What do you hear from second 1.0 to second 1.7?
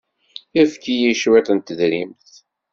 cwiṭ n